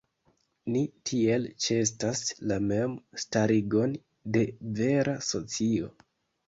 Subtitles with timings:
[0.75, 0.79] Ni
[1.09, 3.97] tiel ĉeestas "la mem-starigon
[4.39, 4.47] de
[4.83, 5.97] vera socio".